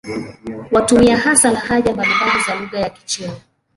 Wanatumia 0.71 1.17
hasa 1.17 1.51
lahaja 1.51 1.93
mbalimbali 1.93 2.41
za 2.47 2.55
lugha 2.55 2.79
ya 2.79 2.89
Kichina. 2.89 3.33